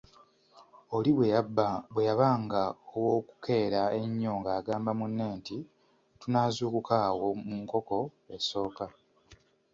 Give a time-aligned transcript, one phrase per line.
[0.95, 1.11] Oli
[1.95, 2.61] bwe yabanga
[2.95, 5.57] ow'okukeera ennyo ng'agamba munne nti
[6.19, 7.97] ,tunaazuukuka awo mu nkoko
[8.35, 8.85] esooka.